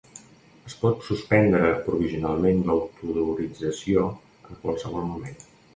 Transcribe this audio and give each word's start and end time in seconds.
Es 0.69 0.75
pot 0.83 1.03
suspendre 1.09 1.69
provisionalment 1.89 2.65
l'autorització 2.71 4.11
en 4.31 4.63
qualsevol 4.65 5.11
moment. 5.15 5.43